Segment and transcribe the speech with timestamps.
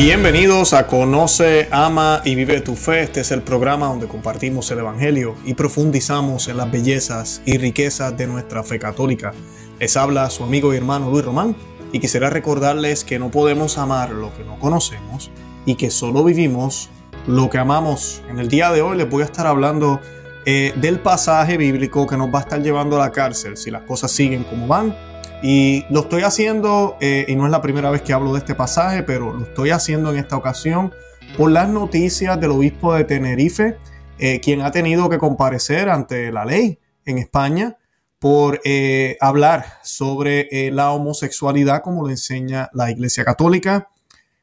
[0.00, 3.02] Bienvenidos a Conoce, Ama y Vive tu Fe.
[3.02, 8.16] Este es el programa donde compartimos el Evangelio y profundizamos en las bellezas y riquezas
[8.16, 9.32] de nuestra fe católica.
[9.80, 11.56] Les habla su amigo y hermano Luis Román
[11.90, 15.32] y quisiera recordarles que no podemos amar lo que no conocemos
[15.66, 16.90] y que solo vivimos
[17.26, 18.22] lo que amamos.
[18.30, 20.00] En el día de hoy les voy a estar hablando
[20.46, 23.82] eh, del pasaje bíblico que nos va a estar llevando a la cárcel si las
[23.82, 24.94] cosas siguen como van
[25.42, 28.54] y lo estoy haciendo, eh, y no es la primera vez que hablo de este
[28.54, 30.92] pasaje, pero lo estoy haciendo en esta ocasión
[31.36, 33.76] por las noticias del obispo de Tenerife,
[34.18, 37.76] eh, quien ha tenido que comparecer ante la ley en España
[38.18, 43.90] por eh, hablar sobre la homosexualidad como lo enseña la Iglesia Católica.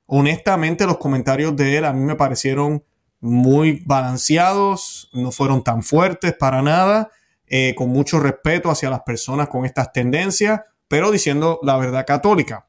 [0.05, 2.85] Honestamente, los comentarios de él a mí me parecieron
[3.19, 7.09] muy balanceados, no fueron tan fuertes para nada,
[7.75, 12.67] con mucho respeto hacia las personas con estas tendencias pero diciendo la verdad católica.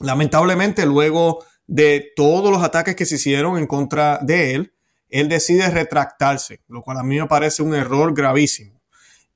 [0.00, 4.72] Lamentablemente, luego de todos los ataques que se hicieron en contra de él,
[5.08, 8.80] él decide retractarse, lo cual a mí me parece un error gravísimo.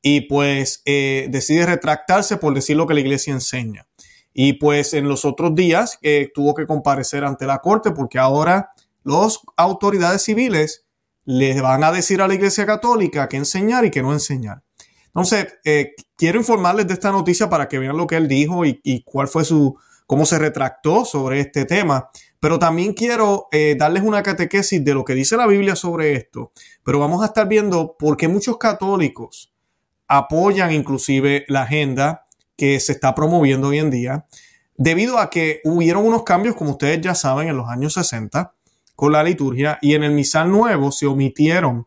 [0.02, 3.86] Y pues eh, decide retractarse por decir lo que la iglesia enseña.
[4.32, 8.70] Y pues en los otros días eh, tuvo que comparecer ante la corte porque ahora
[9.04, 10.84] las autoridades civiles
[11.24, 14.62] le van a decir a la iglesia católica qué enseñar y qué no enseñar.
[15.14, 19.02] Entonces, eh, quiero informarles de esta noticia para que vean lo que él dijo y,
[19.04, 22.10] cuál fue su, cómo se retractó sobre este tema.
[22.38, 26.52] Pero también quiero eh, darles una catequesis de lo que dice la Biblia sobre esto.
[26.84, 29.52] Pero vamos a estar viendo por qué muchos católicos
[30.06, 34.26] apoyan inclusive la agenda que se está promoviendo hoy en día,
[34.76, 38.54] debido a que hubieron unos cambios, como ustedes ya saben, en los años 60
[38.96, 41.86] con la liturgia y en el misal nuevo se omitieron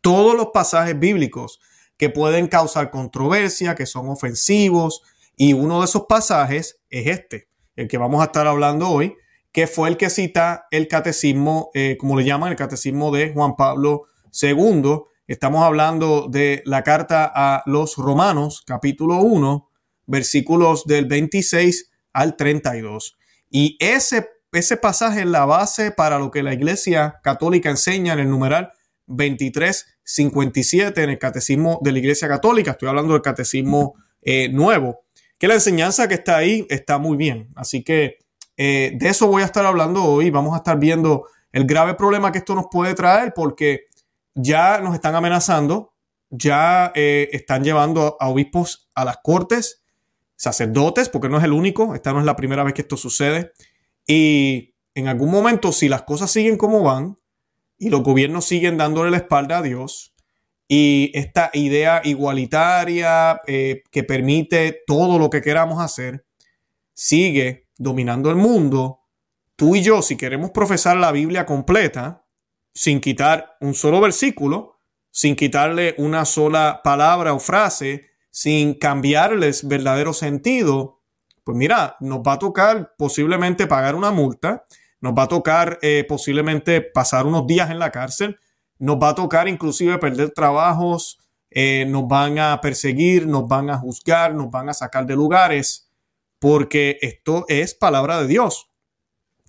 [0.00, 1.60] todos los pasajes bíblicos
[1.96, 5.02] que pueden causar controversia, que son ofensivos.
[5.36, 9.14] Y uno de esos pasajes es este, el que vamos a estar hablando hoy,
[9.52, 13.56] que fue el que cita el catecismo, eh, como le llaman, el catecismo de Juan
[13.56, 15.02] Pablo II.
[15.26, 19.70] Estamos hablando de la carta a los Romanos, capítulo 1,
[20.06, 23.16] versículos del 26 al 32.
[23.50, 28.18] Y ese, ese pasaje es la base para lo que la Iglesia Católica enseña en
[28.18, 28.72] el numeral
[29.06, 32.72] 2357 en el Catecismo de la Iglesia Católica.
[32.72, 35.04] Estoy hablando del Catecismo eh, nuevo,
[35.38, 37.48] que la enseñanza que está ahí está muy bien.
[37.54, 38.18] Así que
[38.56, 40.30] eh, de eso voy a estar hablando hoy.
[40.30, 43.86] Vamos a estar viendo el grave problema que esto nos puede traer porque
[44.34, 45.92] ya nos están amenazando,
[46.30, 49.84] ya eh, están llevando a obispos a las cortes,
[50.36, 53.52] sacerdotes, porque no es el único, esta no es la primera vez que esto sucede.
[54.06, 57.16] Y en algún momento, si las cosas siguen como van,
[57.78, 60.14] y los gobiernos siguen dándole la espalda a Dios.
[60.66, 66.24] Y esta idea igualitaria eh, que permite todo lo que queramos hacer
[66.94, 69.00] sigue dominando el mundo,
[69.56, 72.24] tú y yo, si queremos profesar la Biblia completa,
[72.72, 74.78] sin quitar un solo versículo,
[75.10, 81.02] sin quitarle una sola palabra o frase, sin cambiarles verdadero sentido,
[81.44, 84.64] pues mira, nos va a tocar posiblemente pagar una multa,
[85.04, 88.38] nos va a tocar eh, posiblemente pasar unos días en la cárcel,
[88.78, 91.18] nos va a tocar inclusive perder trabajos,
[91.50, 95.90] eh, nos van a perseguir, nos van a juzgar, nos van a sacar de lugares,
[96.38, 98.70] porque esto es palabra de Dios.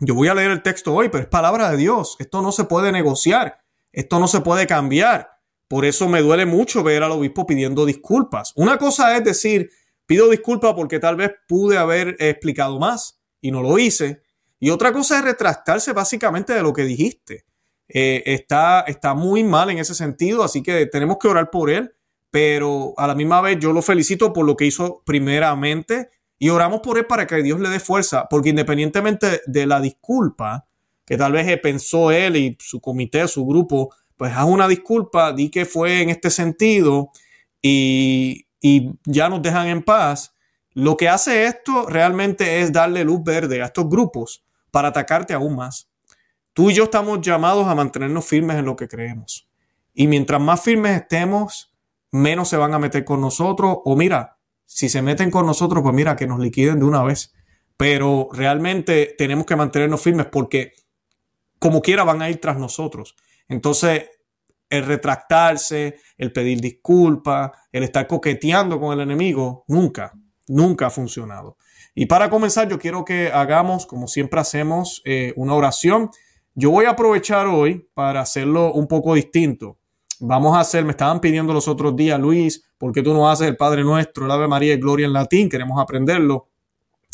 [0.02, 2.18] Yo voy a leer el texto hoy, pero es palabra de Dios.
[2.20, 3.60] Esto no se puede negociar,
[3.94, 5.40] esto no se puede cambiar.
[5.70, 8.52] Por eso me duele mucho ver al obispo pidiendo disculpas.
[8.58, 9.70] Una cosa es decir,
[10.06, 14.25] pido disculpas porque tal vez pude haber explicado más y no lo hice.
[14.66, 17.46] Y otra cosa es retractarse básicamente de lo que dijiste.
[17.88, 21.94] Eh, está, está muy mal en ese sentido, así que tenemos que orar por él,
[22.32, 26.10] pero a la misma vez yo lo felicito por lo que hizo primeramente
[26.40, 30.66] y oramos por él para que Dios le dé fuerza, porque independientemente de la disculpa
[31.06, 35.52] que tal vez pensó él y su comité, su grupo, pues haz una disculpa, di
[35.52, 37.12] que fue en este sentido
[37.62, 40.34] y, y ya nos dejan en paz.
[40.74, 44.42] Lo que hace esto realmente es darle luz verde a estos grupos
[44.76, 45.90] para atacarte aún más.
[46.52, 49.50] Tú y yo estamos llamados a mantenernos firmes en lo que creemos.
[49.94, 51.74] Y mientras más firmes estemos,
[52.12, 53.78] menos se van a meter con nosotros.
[53.86, 57.34] O mira, si se meten con nosotros, pues mira, que nos liquiden de una vez.
[57.78, 60.74] Pero realmente tenemos que mantenernos firmes porque
[61.58, 63.16] como quiera van a ir tras nosotros.
[63.48, 64.10] Entonces,
[64.70, 70.12] el retractarse, el pedir disculpas, el estar coqueteando con el enemigo, nunca,
[70.50, 71.56] nunca ha funcionado.
[71.96, 76.12] Y para comenzar, yo quiero que hagamos, como siempre hacemos, eh, una oración.
[76.54, 79.80] Yo voy a aprovechar hoy para hacerlo un poco distinto.
[80.20, 83.48] Vamos a hacer, me estaban pidiendo los otros días, Luis, ¿por qué tú no haces
[83.48, 85.50] el Padre Nuestro, el Ave María y Gloria en latín?
[85.50, 86.50] Queremos aprenderlo.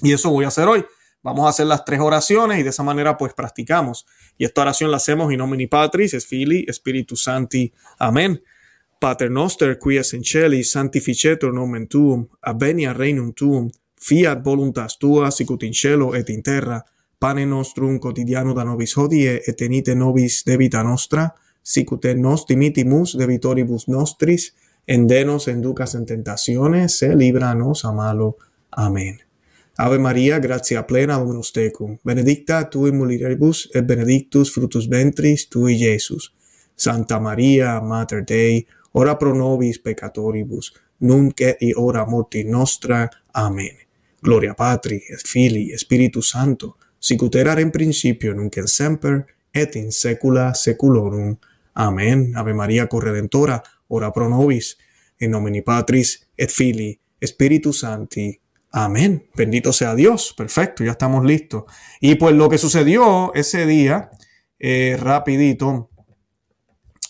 [0.01, 0.83] Y eso voy a hacer hoy.
[1.23, 4.07] Vamos a hacer las tres oraciones y de esa manera pues practicamos.
[4.37, 7.71] Y esta oración la hacemos in nomine Patris, es Fili, Spiritus Santi.
[7.99, 8.41] Amén.
[8.99, 15.31] Pater noster, qui es in celi, sanctificetur nomen tuum, avenia regnum tuum, fiat voluntas tua,
[15.31, 16.81] sicut in cielo et in terra,
[17.19, 21.27] pane nostrum quotidiano da nobis hodie, et tenite nobis debita nostra,
[21.61, 24.53] sicut et nos dimitimus debitoribus nostris,
[24.87, 28.37] endenos enducas en tentaciones, se libranos a malo.
[28.71, 29.19] Amén.
[29.77, 35.77] Ave Maria, gratia plena Dominus tecum, benedicta tu in mulieribus et benedictus fructus ventris tui,
[35.77, 36.33] Iesus.
[36.75, 43.07] Santa Maria, Mater Dei, ora pro nobis peccatoribus, nunc et in hora mortis nostra.
[43.33, 43.90] Amen.
[44.21, 46.77] Gloria Patri, et Filii, Spiritus Santo,
[47.33, 51.37] erat in principio, nunc et semper, et in saecula saeculorum.
[51.73, 52.33] Amen.
[52.35, 54.77] Ave Maria corredentora, ora pro nobis,
[55.19, 58.39] in nomine Patris et Filii, Spiritus Sancti.
[58.71, 59.29] Amén.
[59.35, 60.33] Bendito sea Dios.
[60.35, 61.63] Perfecto, ya estamos listos.
[61.99, 64.11] Y pues lo que sucedió ese día,
[64.59, 65.89] eh, rapidito,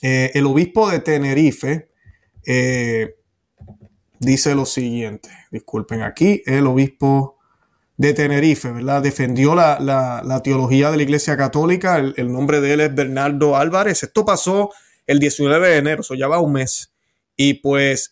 [0.01, 1.89] eh, el obispo de Tenerife
[2.45, 3.15] eh,
[4.19, 5.29] dice lo siguiente.
[5.51, 7.37] Disculpen aquí, el obispo
[7.97, 9.03] de Tenerife, ¿verdad?
[9.03, 11.97] Defendió la, teología de la Iglesia Católica.
[11.97, 14.01] El, nombre de él es Bernardo Álvarez.
[14.01, 14.71] Esto pasó
[15.05, 16.93] el 19 de enero, eso ya va un mes.
[17.35, 18.11] Y pues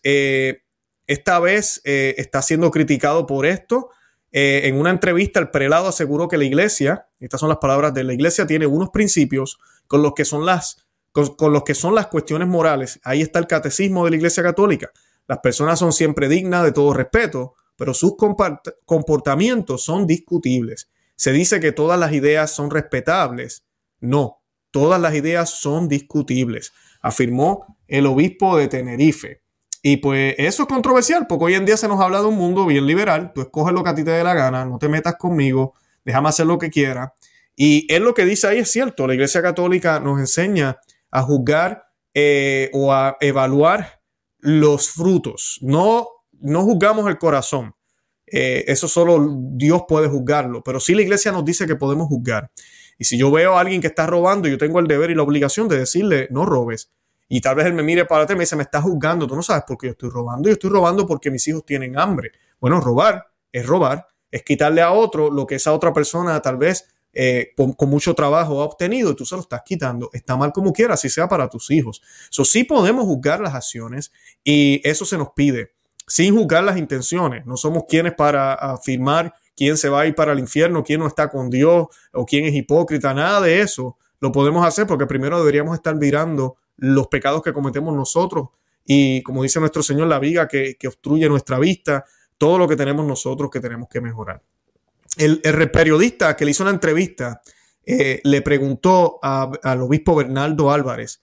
[1.10, 3.90] esta vez eh, está siendo criticado por esto.
[4.32, 8.04] Eh, en una entrevista, el prelado aseguró que la iglesia, estas son las palabras de
[8.04, 9.58] la iglesia, tiene unos principios
[9.88, 13.00] con los que son las, con, los que son las cuestiones morales.
[13.02, 14.92] Ahí está el catecismo de la iglesia católica.
[15.28, 18.14] Las personas son siempre dignas de todo respeto, pero sus
[18.84, 20.90] comportamientos son discutibles.
[21.16, 23.64] Se dice que todas las ideas son respetables.
[24.00, 29.42] No, todas las ideas son discutibles, afirmó el obispo de Tenerife.
[29.82, 32.66] Y pues eso es controversial, porque hoy en día se nos habla de un mundo
[32.66, 33.32] bien liberal.
[33.34, 35.74] Tú escoges lo que a ti te dé la gana, no te metas conmigo,
[36.04, 37.14] déjame hacer lo que quiera.
[37.56, 39.06] Y es lo que dice ahí, es cierto.
[39.06, 40.80] La Iglesia Católica nos enseña
[41.10, 43.99] a juzgar eh, o a evaluar
[44.40, 45.58] los frutos.
[45.62, 46.08] No,
[46.40, 47.74] no juzgamos el corazón.
[48.26, 50.62] Eh, eso solo Dios puede juzgarlo.
[50.62, 52.50] Pero sí la Iglesia nos dice que podemos juzgar.
[52.98, 55.22] Y si yo veo a alguien que está robando, yo tengo el deber y la
[55.22, 56.92] obligación de decirle, no robes.
[57.28, 59.36] Y tal vez él me mire para atrás y me dice, me estás juzgando, tú
[59.36, 62.32] no sabes por qué yo estoy robando, yo estoy robando porque mis hijos tienen hambre.
[62.60, 66.88] Bueno, robar es robar, es quitarle a otro lo que esa otra persona tal vez
[67.12, 70.10] eh, con, mucho trabajo ha obtenido y tú se lo estás quitando.
[70.12, 72.02] Está mal como quiera, así sea para tus hijos.
[72.30, 74.12] Eso sí podemos juzgar las acciones
[74.44, 75.72] y eso se nos pide,
[76.06, 77.46] sin juzgar las intenciones.
[77.46, 81.06] No somos quienes para afirmar quién se va a ir para el infierno, quién no
[81.06, 83.96] está con Dios o quién es hipócrita, nada de eso.
[84.20, 88.48] Lo podemos hacer porque primero deberíamos estar mirando los pecados que cometemos nosotros
[88.84, 92.04] y, como dice nuestro Señor, la viga que, obstruye nuestra vista,
[92.38, 94.42] todo lo que tenemos nosotros que tenemos que mejorar.
[95.20, 97.42] El, periodista que le hizo una entrevista
[97.84, 101.22] eh, le preguntó al obispo Bernardo Álvarez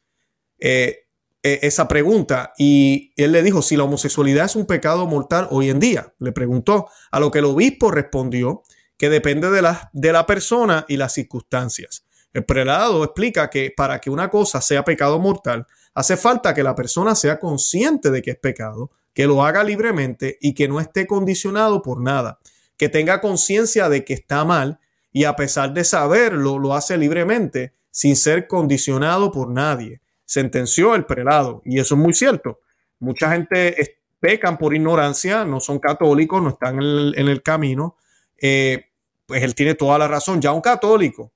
[0.60, 1.08] eh,
[1.44, 5.70] eh, esa pregunta y él le dijo si la homosexualidad es un pecado mortal hoy
[5.70, 6.14] en día.
[6.20, 8.64] Le preguntó, a lo que el obispo respondió
[8.98, 12.06] que depende de la, de la persona y las circunstancias.
[12.34, 16.76] El prelado explica que para que una cosa sea pecado mortal, hace falta que la
[16.76, 21.08] persona sea consciente de que es pecado, que lo haga libremente y que no esté
[21.08, 22.40] condicionado por nada,
[22.78, 24.80] que tenga conciencia de que está mal
[25.12, 30.02] y a pesar de saberlo, lo hace libremente sin ser condicionado por nadie.
[30.26, 32.60] Sentenció el prelado y eso es muy cierto.
[33.00, 37.98] Mucha gente pecan por ignorancia, no son católicos, no están en el, camino.
[38.40, 38.92] Eh,
[39.26, 40.42] pues él tiene toda la razón.
[40.42, 41.34] Ya un católico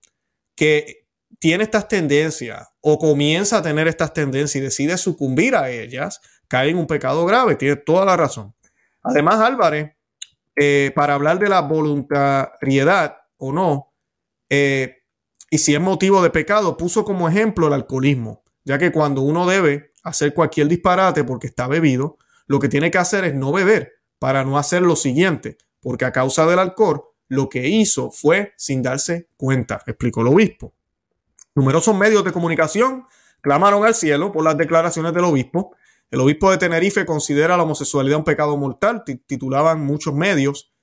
[0.55, 1.07] que
[1.39, 6.69] tiene estas tendencias o comienza a tener estas tendencias y decide sucumbir a ellas, cae
[6.69, 7.55] en un pecado grave.
[7.55, 8.53] Tiene toda la razón.
[9.01, 9.93] Además, Álvarez,
[10.55, 13.93] eh, para hablar de la voluntariedad o no,
[14.49, 14.97] eh,
[15.49, 19.45] y si es motivo de pecado, puso como ejemplo el alcoholismo, ya que cuando uno
[19.45, 22.17] debe hacer cualquier disparate porque está bebido,
[22.47, 26.11] lo que tiene que hacer es no beber para no hacer lo siguiente, porque a
[26.11, 30.73] causa del alcohol lo que hizo fue sin darse cuenta, explicó el obispo.
[31.55, 33.05] Numerosos medios de comunicación
[33.41, 35.75] clamaron al cielo por las declaraciones del obispo.
[36.11, 40.73] El obispo de Tenerife considera la homosexualidad un pecado mortal, titulaban muchos medios,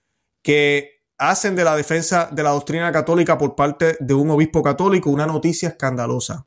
[0.42, 5.10] que hacen de la defensa de la doctrina católica por parte de un obispo católico
[5.10, 6.46] una noticia escandalosa.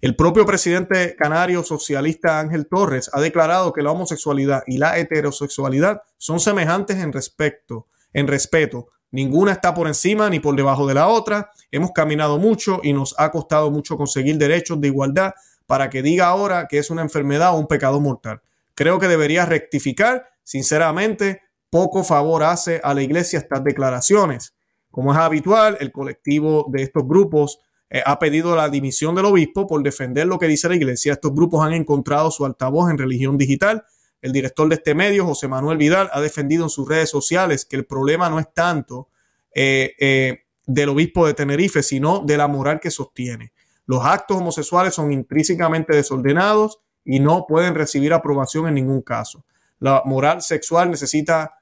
[0.00, 6.02] El propio presidente canario socialista Ángel Torres ha declarado que la homosexualidad y la heterosexualidad
[6.16, 11.06] son semejantes en respecto, en respeto, Ninguna está por encima ni por debajo de la
[11.06, 11.52] otra.
[11.70, 15.34] Hemos caminado mucho y nos ha costado mucho conseguir derechos de igualdad
[15.66, 18.42] para que diga ahora que es una enfermedad o un pecado mortal.
[18.74, 20.28] Creo que debería rectificar.
[20.42, 24.54] Sinceramente, poco favor hace a la iglesia estas declaraciones.
[24.90, 27.58] Como es habitual, el colectivo de estos grupos
[27.90, 31.14] eh, ha pedido la dimisión del obispo por defender lo que dice la iglesia.
[31.14, 33.84] Estos grupos han encontrado su altavoz en religión digital.
[34.20, 37.76] El director de este medio, José Manuel Vidal, ha defendido en sus redes sociales que
[37.76, 39.08] el problema no es tanto
[39.54, 43.52] eh, eh, del obispo de Tenerife, sino de la moral que sostiene.
[43.86, 49.44] Los actos homosexuales son intrínsecamente desordenados y no pueden recibir aprobación en ningún caso.
[49.78, 51.58] La moral sexual necesita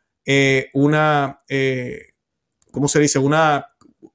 [0.72, 1.40] una,
[2.70, 3.18] ¿cómo se dice?
[3.18, 3.66] Una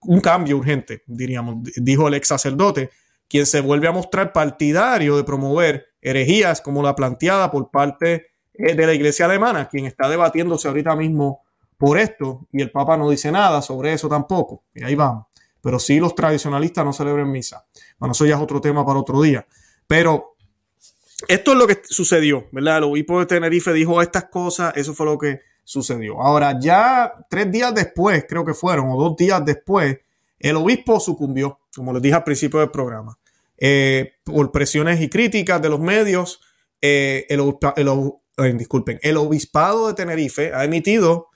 [0.02, 2.90] un cambio urgente, diríamos, dijo el ex sacerdote,
[3.28, 8.74] quien se vuelve a mostrar partidario de promover herejías como la planteada por parte eh,
[8.74, 11.42] de la iglesia alemana, quien está debatiéndose ahorita mismo
[11.78, 15.28] por esto, y el Papa no dice nada sobre eso tampoco, y ahí vamos.
[15.62, 17.66] Pero sí los tradicionalistas no celebran misa.
[17.98, 19.46] Bueno, eso ya es otro tema para otro día.
[19.88, 20.36] Pero
[21.28, 22.78] esto es lo que sucedió, ¿verdad?
[22.78, 26.22] El obispo de Tenerife dijo estas cosas, eso fue lo que sucedió.
[26.22, 29.98] Ahora, ya tres días después, creo que fueron, o dos días después,
[30.40, 33.18] el obispo sucumbió, como les dije al principio del programa,
[33.58, 36.40] eh, por presiones y críticas de los medios.
[36.80, 41.30] Eh, el, eh, disculpen, el obispado de Tenerife ha emitido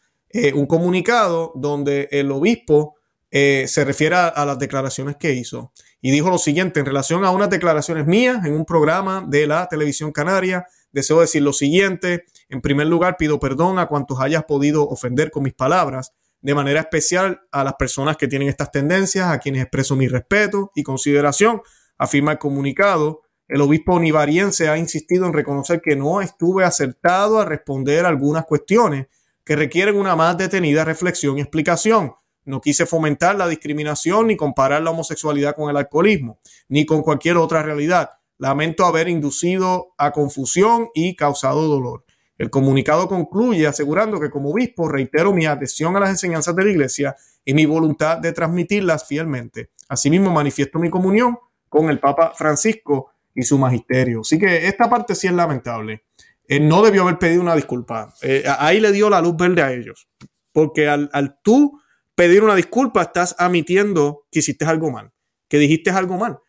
[0.53, 2.95] un comunicado donde el obispo
[3.31, 5.71] se refiere a, las declaraciones que hizo
[6.01, 9.67] y dijo lo siguiente en relación a unas declaraciones mías en un programa de la
[9.69, 10.65] televisión canaria.
[10.91, 12.25] Deseo decir lo siguiente.
[12.49, 16.11] En primer lugar, pido perdón a cuantos hayas podido ofender con mis palabras,
[16.41, 20.71] de manera especial a las personas que tienen estas tendencias, a quienes expreso mi respeto
[20.75, 21.61] y consideración,
[21.97, 23.21] afirma el comunicado.
[23.47, 29.07] El obispo nivariense ha insistido en reconocer que no estuve acertado a responder algunas cuestiones
[29.45, 32.13] que requieren una más detenida reflexión y explicación.
[32.51, 37.37] No quise fomentar la discriminación ni comparar la homosexualidad con el alcoholismo, ni con cualquier
[37.37, 38.09] otra realidad.
[38.39, 42.03] Lamento haber inducido a confusión y causado dolor.
[42.37, 46.71] El comunicado concluye asegurando que como obispo reitero mi adhesión a las enseñanzas de la
[46.71, 47.15] Iglesia
[47.45, 49.69] y mi voluntad de transmitirlas fielmente.
[49.87, 51.37] Asimismo, manifiesto mi comunión
[51.69, 54.19] con el Papa Francisco y su magisterio.
[54.21, 56.03] Así que esta parte sí es lamentable.
[56.49, 58.13] Él no debió haber pedido una disculpa.
[58.21, 60.09] Eh, ahí le dio la luz verde a ellos.
[60.51, 61.79] Porque al tú
[62.15, 65.11] pedir una disculpa estás admitiendo que hiciste algo mal,
[65.47, 66.39] que dijiste algo mal.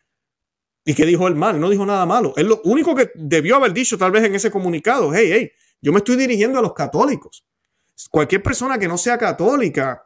[0.85, 1.59] ¿Y que dijo el mal?
[1.59, 2.33] No dijo nada malo.
[2.35, 5.13] Es lo único que debió haber dicho tal vez en ese comunicado.
[5.13, 5.51] Hey, hey,
[5.81, 7.45] yo me estoy dirigiendo a los católicos.
[8.09, 10.03] Cualquier persona que no sea católica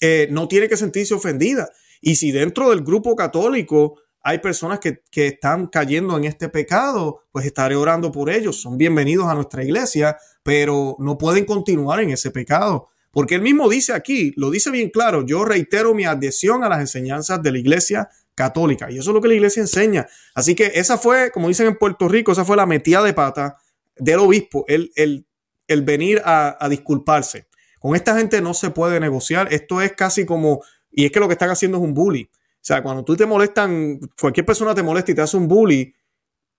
[0.00, 1.68] eh, no tiene que sentirse ofendida.
[2.00, 7.24] Y si dentro del grupo católico hay personas que, que, están cayendo en este pecado,
[7.32, 8.60] pues estaré orando por ellos.
[8.60, 12.90] Son bienvenidos a nuestra iglesia, pero no pueden continuar en ese pecado.
[13.12, 16.80] Porque él mismo dice aquí, lo dice bien claro, yo reitero mi adhesión a las
[16.80, 18.90] enseñanzas de la iglesia católica.
[18.90, 20.06] Y eso es lo que la iglesia enseña.
[20.34, 23.56] Así que esa fue, como dicen en Puerto Rico, esa fue la metida de pata
[23.96, 27.48] del obispo, el, el, venir a, disculparse.
[27.78, 29.52] Con esta gente no se puede negociar.
[29.52, 32.30] Esto es casi como, y es que lo que están haciendo es un bully.
[32.32, 35.94] O sea, cuando tú te molestan, cualquier persona te molesta y te hace un bully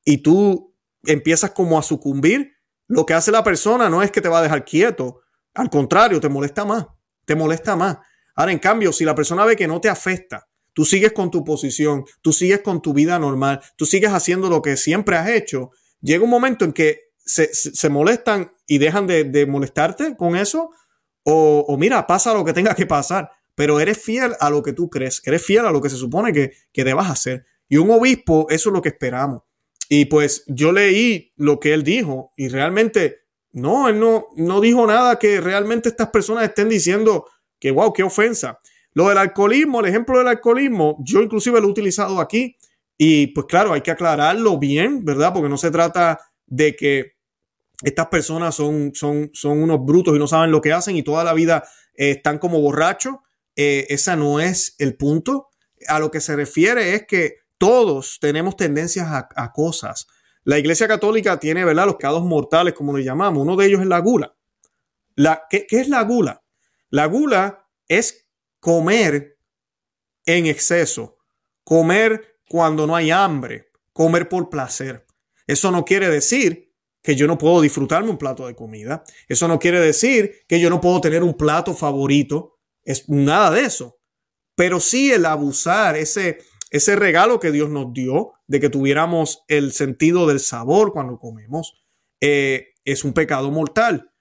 [0.03, 2.53] y tú empiezas como a sucumbir,
[2.87, 5.21] lo que hace la persona no es que te va a dejar quieto,
[5.53, 6.87] al contrario, te molesta más,
[7.25, 7.97] te molesta más.
[8.35, 11.43] Ahora, en cambio, si la persona ve que no te afecta, tú sigues con tu
[11.43, 15.71] posición, tú sigues con tu vida normal, tú sigues haciendo lo que siempre has hecho,
[16.01, 20.71] llega un momento en que se, molestan y dejan de, molestarte con eso,
[21.23, 24.89] o, mira, pasa lo que tenga que pasar, pero eres fiel a lo que tú
[24.89, 27.45] crees, eres fiel a lo que se supone que, que debas hacer.
[27.69, 29.43] Y un obispo, eso es lo que esperamos.
[29.87, 33.20] Y pues yo leí lo que él dijo y realmente,
[33.53, 37.25] no, él no, no dijo nada que realmente estas personas estén diciendo
[37.59, 38.59] que, wow, qué ofensa.
[38.93, 42.57] Lo del alcoholismo, el ejemplo del alcoholismo, yo inclusive lo he utilizado aquí
[42.97, 45.33] y pues claro, hay que aclararlo bien, ¿verdad?
[45.33, 47.13] Porque no se trata de que
[47.83, 51.23] estas personas son, son, son unos brutos y no saben lo que hacen y toda
[51.23, 51.63] la vida
[51.95, 53.15] eh, están como borrachos.
[53.55, 55.49] Eh, esa no es el punto.
[55.87, 60.07] A lo que se refiere es que todos tenemos tendencias a, cosas.
[60.43, 61.85] La Iglesia Católica tiene, ¿verdad?
[61.85, 63.43] Los pecados mortales, como le llamamos.
[63.43, 64.35] Uno de ellos es la gula.
[65.15, 66.43] La, ¿qué, ¿Qué es la gula?
[66.89, 68.27] La gula es
[68.59, 69.37] comer
[70.25, 71.17] en exceso,
[71.63, 75.05] comer cuando no hay hambre, comer por placer.
[75.47, 76.71] Eso no quiere decir
[77.01, 79.03] que yo no puedo disfrutarme un plato de comida.
[79.27, 82.59] Eso no quiere decir que yo no puedo tener un plato favorito.
[82.83, 83.99] Es nada de eso.
[84.55, 86.39] Pero sí el abusar, ese,
[86.71, 91.83] ese regalo que Dios nos dio de que tuviéramos el sentido del sabor cuando comemos,
[92.21, 94.11] eh, es un pecado mortal.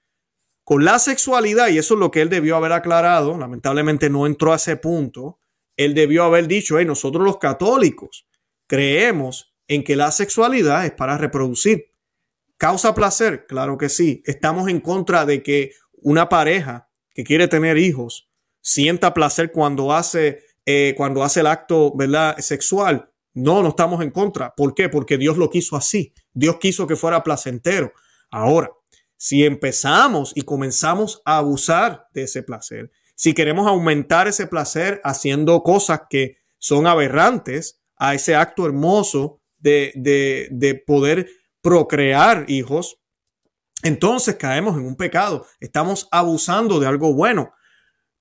[0.63, 4.53] Con la sexualidad, y eso es lo que él debió haber aclarado, lamentablemente no entró
[4.53, 5.39] a ese punto,
[5.77, 8.27] él debió haber dicho, hey, nosotros los católicos
[8.67, 11.91] creemos en que la sexualidad es para reproducir.
[12.57, 13.47] ¿Causa placer?
[13.47, 14.21] Claro que sí.
[14.25, 18.29] Estamos en contra de que una pareja que quiere tener hijos
[18.61, 22.37] sienta placer cuando hace, eh, cuando hace el acto ¿verdad?
[22.39, 23.09] sexual.
[23.33, 24.53] No, no estamos en contra.
[24.55, 24.89] ¿Por qué?
[24.89, 26.13] Porque Dios lo quiso así.
[26.33, 27.93] Dios quiso que fuera placentero.
[28.29, 28.71] Ahora,
[29.15, 35.61] si empezamos y comenzamos a abusar de ese placer, si queremos aumentar ese placer haciendo
[35.63, 41.29] cosas que son aberrantes a ese acto hermoso de, de, de poder
[41.61, 42.97] procrear hijos,
[43.83, 45.45] entonces caemos en un pecado.
[45.59, 47.53] Estamos abusando de algo bueno.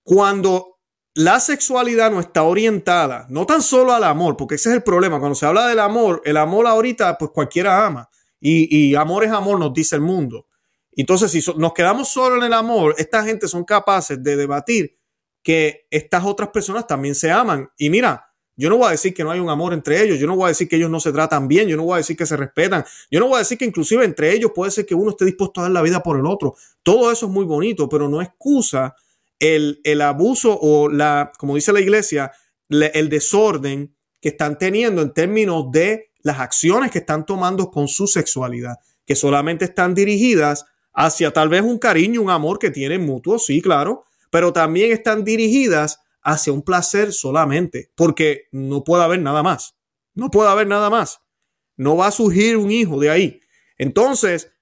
[0.02, 0.69] Cuando
[1.14, 5.18] la sexualidad no está orientada, no tan solo al amor, porque ese es el problema.
[5.18, 8.08] Cuando se habla del amor, el amor ahorita, pues cualquiera ama.
[8.40, 10.46] Y, amor es amor, nos dice el mundo.
[10.92, 14.96] Entonces, si nos quedamos solo en el amor, esta gente son capaces de debatir
[15.42, 17.68] que estas otras personas también se aman.
[17.76, 20.26] Y mira, yo no voy a decir que no hay un amor entre ellos, yo
[20.26, 22.16] no voy a decir que ellos no se tratan bien, yo no voy a decir
[22.16, 24.94] que se respetan, yo no voy a decir que inclusive entre ellos puede ser que
[24.94, 26.54] uno esté dispuesto a dar la vida por el otro.
[26.82, 28.94] Todo eso es muy bonito, pero no excusa
[29.40, 32.32] el, el abuso o la, como dice la iglesia,
[32.68, 38.06] el desorden que están teniendo en términos de las acciones que están tomando con su
[38.06, 43.38] sexualidad, que solamente están dirigidas hacia tal vez un cariño, un amor que tienen mutuo,
[43.38, 49.42] sí, claro, pero también están dirigidas hacia un placer solamente, porque no puede haber nada
[49.42, 49.76] más.
[50.14, 51.20] No puede haber nada más.
[51.76, 53.40] No va a surgir un hijo de ahí.
[53.78, 54.52] Entonces,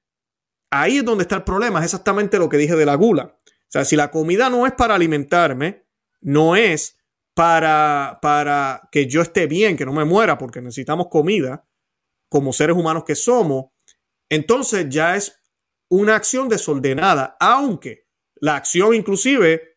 [0.71, 1.81] ahí es donde está el problema.
[1.81, 3.37] Es exactamente lo que dije de la gula.
[3.69, 5.85] O sea, si la comida no es para alimentarme,
[6.23, 6.97] no es
[7.35, 11.67] para, para que yo esté bien, que no me muera, porque necesitamos comida
[12.29, 13.67] como seres humanos que somos,
[14.29, 15.39] entonces ya es
[15.89, 18.07] una acción desordenada, aunque
[18.37, 19.77] la acción inclusive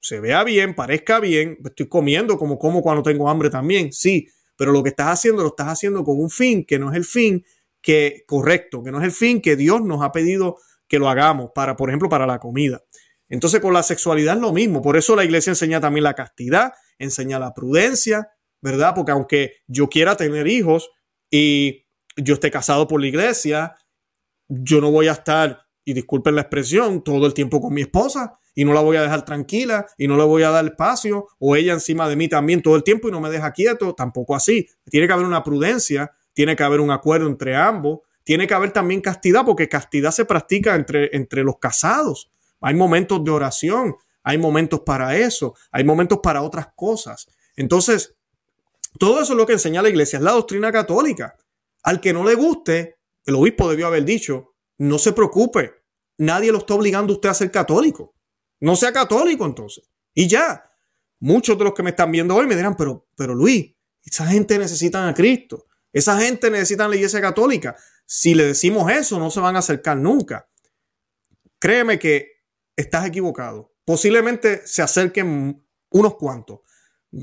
[0.00, 4.72] se vea bien, parezca bien, estoy comiendo como como cuando tengo hambre también, sí, pero
[4.72, 7.44] lo que estás haciendo lo estás haciendo con un fin que no es el fin
[7.80, 11.50] que correcto, que no es el fin que Dios nos ha pedido que lo hagamos
[11.54, 12.82] para, por ejemplo, para la comida.
[13.28, 16.72] Entonces con la sexualidad es lo mismo, por eso la iglesia enseña también la castidad,
[16.98, 18.94] enseña la prudencia, ¿verdad?
[18.94, 20.90] Porque aunque yo quiera tener hijos
[21.30, 23.76] y yo esté casado por la iglesia,
[24.48, 28.32] yo no voy a estar, y disculpen la expresión, todo el tiempo con mi esposa
[28.54, 31.56] y no la voy a dejar tranquila y no le voy a dar espacio o
[31.56, 34.66] ella encima de mí también todo el tiempo y no me deja quieto, tampoco así.
[34.90, 38.72] Tiene que haber una prudencia, tiene que haber un acuerdo entre ambos, tiene que haber
[38.72, 42.30] también castidad porque castidad se practica entre, entre los casados.
[42.66, 47.26] Hay momentos de oración, hay momentos para eso, hay momentos para otras cosas.
[47.56, 48.16] Entonces,
[48.98, 51.36] todo eso es lo que enseña la iglesia, es la doctrina católica.
[51.82, 52.96] Al que no le guste,
[53.26, 55.74] el obispo debió haber dicho, no se preocupe,
[56.16, 58.14] nadie lo está obligando a usted a ser católico.
[58.60, 59.84] No sea católico entonces.
[60.14, 60.64] Y ya.
[61.20, 64.58] Muchos de los que me están viendo hoy me dirán, pero, pero Luis, esa gente
[64.58, 65.66] necesita a Cristo.
[65.92, 67.76] Esa gente necesita la iglesia católica.
[68.06, 70.48] Si le decimos eso, no se van a acercar nunca.
[71.58, 72.33] Créeme que
[72.76, 73.72] estás equivocado.
[73.84, 76.60] Posiblemente se acerquen unos cuantos.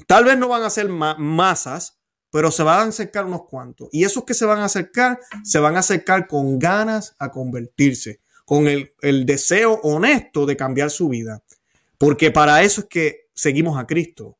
[0.07, 1.99] Tal vez no van a ser masas,
[2.31, 3.89] pero se van a acercar unos cuantos.
[3.91, 8.21] Y esos que se van a acercar, se van a acercar con ganas a convertirse
[8.45, 11.41] con el, deseo honesto de cambiar su vida.
[11.97, 14.37] Porque para eso es que seguimos a Cristo.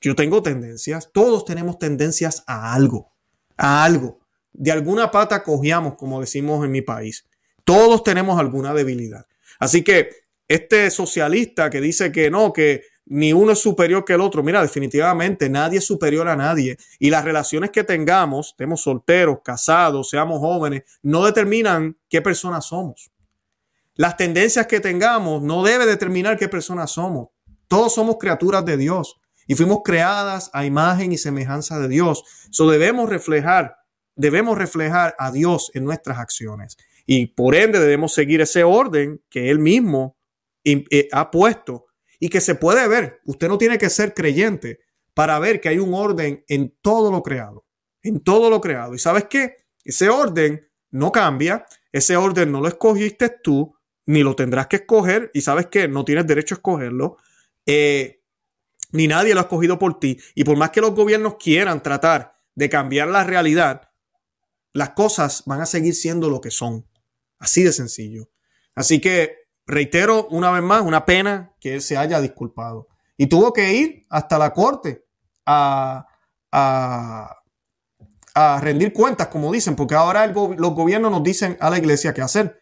[0.00, 3.12] Yo tengo tendencias, todos tenemos tendencias a algo,
[3.56, 4.20] a algo.
[4.52, 7.26] De alguna pata cogíamos, como decimos en mi país.
[7.64, 9.26] Todos tenemos alguna debilidad.
[9.58, 10.10] Así que
[10.48, 14.60] este socialista que dice que no, que ni uno es superior que el otro, mira,
[14.60, 16.76] definitivamente nadie es superior a nadie.
[16.98, 23.10] Y las relaciones que tengamos, estemos solteros, casados, seamos jóvenes, no determinan qué personas somos.
[23.94, 27.28] Las tendencias que tengamos no debe determinar qué personas somos.
[27.66, 32.22] Todos somos criaturas de Dios y fuimos creadas a imagen y semejanza de Dios.
[32.50, 33.76] So debemos reflejar,
[34.14, 39.50] debemos reflejar a Dios en nuestras acciones y por ende debemos seguir ese orden que
[39.50, 40.17] Él mismo
[40.90, 41.86] eh, ha puesto
[42.20, 43.20] y que se puede ver.
[43.24, 44.80] Usted no tiene que ser creyente
[45.14, 47.66] para ver que hay un orden en todo lo creado,
[48.02, 48.94] en todo lo creado.
[48.94, 49.56] Y sabes qué?
[49.84, 53.74] Ese orden no cambia, ese orden no lo escogiste tú,
[54.06, 57.18] ni lo tendrás que escoger y sabes que no tienes derecho a escogerlo,
[57.66, 58.22] eh,
[58.92, 60.18] ni nadie lo ha escogido por ti.
[60.34, 63.90] Y por más que los gobiernos quieran tratar de cambiar la realidad,
[64.72, 66.86] las cosas van a seguir siendo lo que son.
[67.38, 68.30] Así de sencillo.
[68.74, 72.88] Así que reitero una vez más, una pena que él se haya disculpado.
[73.16, 75.04] Y tuvo que ir hasta la corte
[75.46, 76.06] a,
[76.50, 77.34] a,
[78.60, 82.60] rendir cuentas, como dicen, porque ahora los gobiernos nos dicen a la iglesia qué hacer.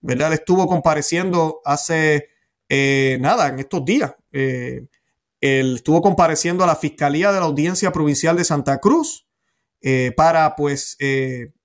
[0.00, 0.28] ¿verdad?
[0.28, 2.28] Él estuvo compareciendo hace
[2.68, 4.14] eh, nada, en estos días.
[4.32, 4.86] Eh,
[5.40, 9.26] él estuvo compareciendo a la Fiscalía de la Audiencia Provincial de Santa Cruz
[9.80, 10.96] eh, para pues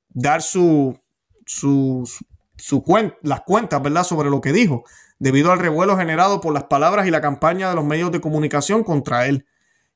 [0.10, 1.00] dar su,
[1.46, 2.08] su,
[2.58, 2.84] su
[3.22, 4.04] las cuentas, ¿verdad?
[4.04, 4.84] Sobre lo que dijo.
[5.20, 8.84] debido al revuelo generado por las palabras y la campaña de los medios de comunicación
[8.84, 9.46] contra él.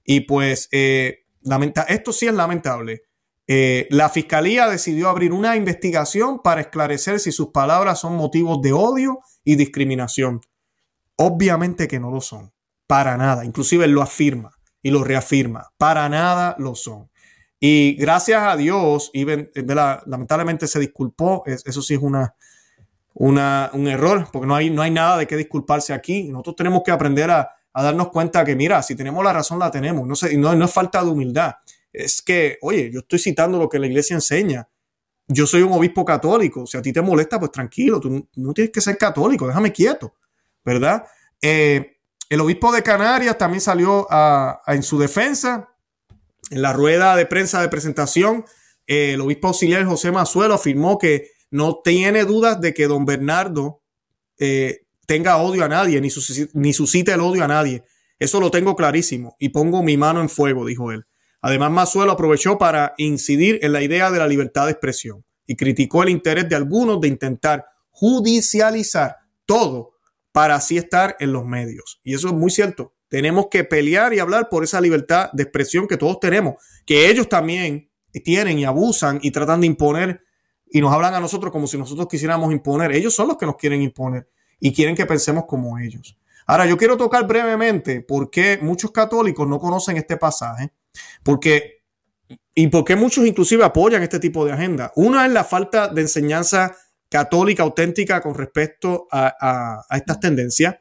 [0.05, 1.25] Y pues eh,
[1.89, 3.03] esto sí es lamentable.
[3.47, 8.73] Eh, la fiscalía decidió abrir una investigación para esclarecer si sus palabras son motivos de
[8.73, 10.41] odio y discriminación.
[11.15, 12.53] Obviamente que no lo son,
[12.87, 13.45] para nada.
[13.45, 17.09] Inclusive él lo afirma y lo reafirma, para nada lo son.
[17.59, 19.25] Y gracias a Dios, y
[20.05, 22.35] lamentablemente se disculpó, eso sí es una,
[23.13, 26.29] un error, porque no hay, no hay nada de qué disculparse aquí.
[26.29, 30.07] Nosotros tenemos que aprender a, darnos cuenta que, mira, si tenemos la razón, la tenemos.
[30.07, 31.55] No, no es falta de humildad.
[31.93, 34.67] Es que, oye, yo estoy citando lo que la iglesia enseña.
[35.27, 36.65] Yo soy un obispo católico.
[36.65, 40.15] Si a ti te molesta, pues tranquilo, tú no tienes que ser católico, déjame quieto,
[40.63, 41.05] ¿verdad?
[41.41, 41.97] Eh,
[42.29, 44.07] el obispo de Canarias también salió
[44.67, 45.69] en su defensa.
[46.49, 48.45] En la rueda de prensa de presentación,
[48.85, 53.81] eh, el obispo auxiliar José Mazuelo afirmó que no tiene dudas de que don Bernardo
[54.39, 56.09] eh, tenga odio a nadie, ni,
[56.53, 57.83] ni suscite el odio a nadie.
[58.19, 61.05] Eso lo tengo clarísimo y pongo mi mano en fuego, dijo él.
[61.41, 66.03] Además, Mazuelo aprovechó para incidir en la idea de la libertad de expresión y criticó
[66.03, 69.91] el interés de algunos de intentar judicializar todo
[70.31, 71.99] para así estar en los medios.
[72.03, 72.96] Y eso es muy cierto.
[73.09, 77.29] Tenemos que pelear y hablar por esa libertad de expresión que todos tenemos, que ellos
[77.29, 77.89] también
[78.23, 80.23] tienen y abusan y tratan de imponer
[80.69, 82.91] y nos hablan a nosotros como si nosotros quisiéramos imponer.
[82.91, 84.27] Ellos son los que nos quieren imponer
[84.59, 86.17] y quieren que pensemos como ellos.
[86.45, 90.71] Ahora, yo quiero tocar brevemente por qué muchos católicos no conocen este pasaje,
[91.21, 91.83] porque
[92.55, 94.91] y por qué muchos inclusive apoyan este tipo de agenda.
[94.95, 96.75] Una es la falta de enseñanza
[97.09, 100.75] católica auténtica con respecto a, estas tendencias.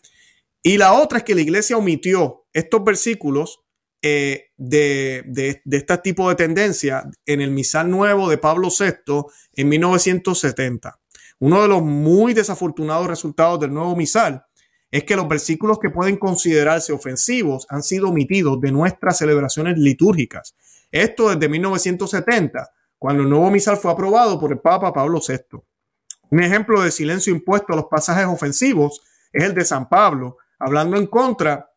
[0.67, 3.61] Y la otra es que la iglesia omitió estos versículos
[4.03, 9.27] eh, de, de, de, este tipo de tendencia en el misal nuevo de Pablo VI
[9.53, 10.99] en 1970.
[11.39, 14.45] Uno de los muy desafortunados resultados del nuevo misal
[14.91, 20.57] es que los versículos que pueden considerarse ofensivos han sido omitidos de nuestras celebraciones litúrgicas.
[20.91, 25.61] Esto desde 1970, cuando el nuevo misal fue aprobado por el Papa Pablo VI.
[26.33, 29.01] Un ejemplo de silencio impuesto a los pasajes ofensivos
[29.33, 31.71] es el de San Pablo, hablando en contra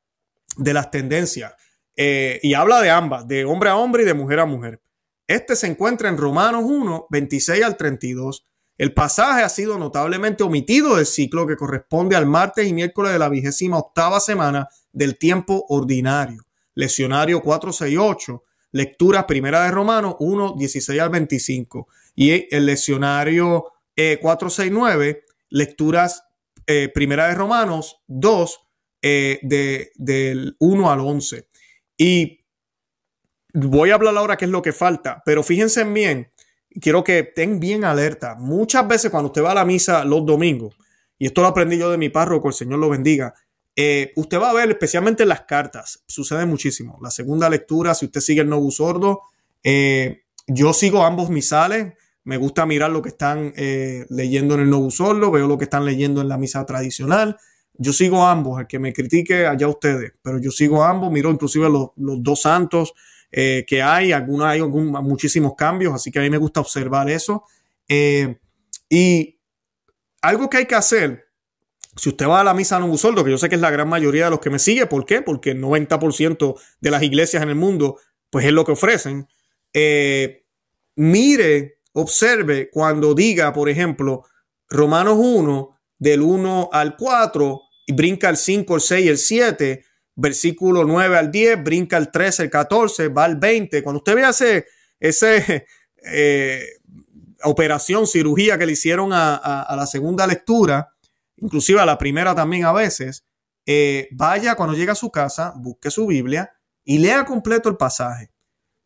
[0.57, 1.53] de las tendencias.
[1.95, 4.81] Eh, y habla de ambas, de hombre a hombre y de mujer a mujer.
[5.27, 8.47] Este se encuentra en Romanos 1, 26 al 32.
[8.77, 13.19] El pasaje ha sido notablemente omitido del ciclo que corresponde al martes y miércoles de
[13.19, 16.45] la vigésima octava semana del tiempo ordinario.
[16.73, 21.87] Leccionario 468, lectura primera de Romanos 1, 16 al 25.
[22.15, 23.65] Y el leccionario
[23.95, 26.23] 469, lecturas
[26.65, 28.59] eh, primera de Romanos 2,
[29.01, 31.47] eh, de, del 1 al 11.
[31.97, 32.45] Y
[33.53, 36.31] voy a hablar ahora qué es lo que falta, pero fíjense bien,
[36.81, 38.35] quiero que estén bien alerta.
[38.35, 40.75] Muchas veces cuando usted va a la misa los domingos,
[41.17, 43.33] y esto lo aprendí yo de mi párroco, el Señor lo bendiga,
[43.75, 46.97] eh, usted va a ver, especialmente en las cartas, sucede muchísimo.
[47.01, 49.21] La segunda lectura, si usted sigue el Novus Sordo,
[50.47, 51.93] yo sigo ambos misales
[52.29, 55.63] me gusta mirar lo que están eh, leyendo en el Novus Solo, veo lo que
[55.63, 57.37] están leyendo en la misa tradicional.
[57.81, 61.69] Yo sigo ambos, el que me critique allá ustedes, pero yo sigo ambos, miro inclusive
[61.69, 62.93] los, dos santos
[63.31, 67.45] eh, que hay, algunos hay muchísimos cambios, así que a mí me gusta observar eso.
[67.87, 68.37] Eh,
[68.89, 69.39] y
[70.21, 71.29] algo que hay que hacer,
[71.95, 73.87] si usted va a la misa Novus Sordo, que yo sé que es la gran
[73.87, 75.21] mayoría de los que me sigue, ¿por qué?
[75.21, 77.97] Porque el 90% de las iglesias en el mundo,
[78.29, 79.25] pues es lo que ofrecen.
[80.95, 84.25] mire observe cuando diga, por ejemplo,
[84.69, 90.83] Romanos 1, del 1 al 4, y brinca el 5, el 6, el 7, versículo
[90.83, 93.81] 9 al 10, brinca el 13, el 14, va al 20.
[93.81, 94.67] Cuando usted vea ese,
[94.99, 95.65] ese
[96.05, 96.63] eh,
[97.41, 100.93] operación, cirugía que le hicieron a, la segunda lectura,
[101.37, 103.25] inclusive a la primera también a veces,
[103.65, 108.31] eh, vaya cuando llegue a su casa, busque su Biblia y lea completo el pasaje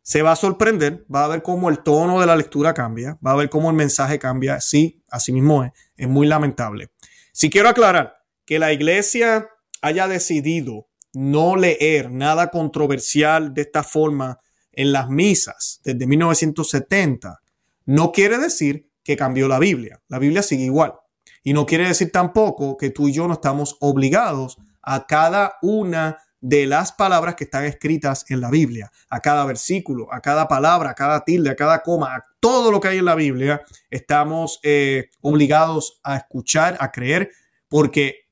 [0.00, 3.32] se va a sorprender, va a ver cómo el tono de la lectura cambia, va
[3.32, 4.60] a ver cómo el mensaje cambia.
[4.60, 6.90] Sí, así mismo es, es muy lamentable.
[7.32, 9.48] Si quiero aclarar que la iglesia
[9.82, 14.40] haya decidido no leer nada controversial de esta forma
[14.72, 17.40] en las misas desde 1970,
[17.86, 20.00] no quiere decir que cambió la Biblia.
[20.08, 20.94] La Biblia sigue igual.
[21.42, 26.18] Y no quiere decir tampoco que tú y yo no estamos obligados a cada una
[26.40, 30.90] de las palabras que están escritas en la Biblia, a cada versículo, a cada palabra,
[30.90, 34.60] a cada tilde, a cada coma, a todo lo que hay en la Biblia, estamos
[34.62, 37.30] eh, obligados a escuchar, a creer,
[37.68, 38.23] porque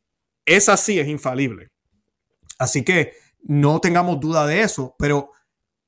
[0.54, 1.70] es así, es infalible.
[2.58, 5.30] Así que no tengamos duda de eso, pero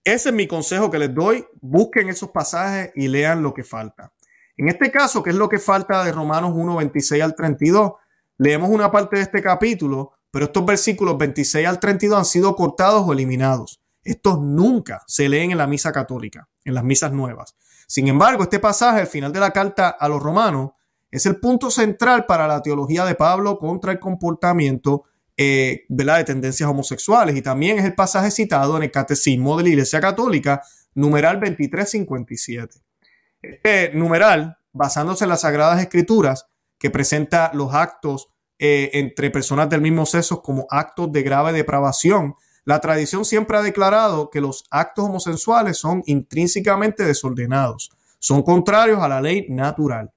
[0.03, 1.45] ese es mi consejo que les doy.
[1.61, 4.13] Busquen esos pasajes y lean lo que falta.
[4.57, 7.93] En este caso, ¿qué es lo que falta de Romanos 1, 26 al 32?
[8.39, 13.07] leemos una parte de este capítulo, pero estos versículos 26 al 32 han sido cortados
[13.07, 13.81] o eliminados.
[14.03, 17.57] Estos nunca se leen en la misa católica, en las misas nuevas.
[17.87, 20.73] Sin embargo, este pasaje, al final de la carta a los romanos,
[21.15, 25.05] es el punto central para la teología de Pablo contra el comportamiento
[25.37, 29.69] eh, de tendencias homosexuales y también es el pasaje citado en el Catecismo de la
[29.69, 30.61] Iglesia Católica,
[30.93, 32.81] numeral 2357.
[33.41, 36.47] Este numeral, basándose en las Sagradas Escrituras,
[36.81, 42.35] que presenta los actos eh, entre personas del mismo sexo como actos de grave depravación,
[42.65, 49.07] la tradición siempre ha declarado que los actos homosexuales son intrínsecamente desordenados, son contrarios a
[49.07, 50.11] la ley natural.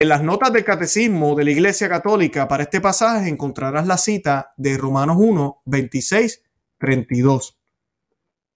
[0.00, 4.54] En las notas del catecismo de la Iglesia Católica para este pasaje encontrarás la cita
[4.56, 6.44] de Romanos 1, 26,
[6.78, 7.58] 32.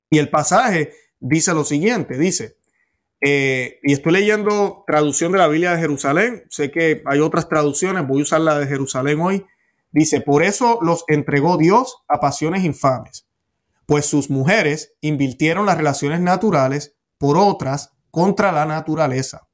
[0.08, 2.58] Y el pasaje dice lo siguiente, dice,
[3.20, 8.06] eh, y estoy leyendo traducción de la Biblia de Jerusalén, sé que hay otras traducciones,
[8.06, 9.44] voy a usar la de Jerusalén hoy,
[9.90, 13.26] dice, por eso los entregó Dios a pasiones infames,
[13.86, 19.48] pues sus mujeres invirtieron las relaciones naturales por otras contra la naturaleza.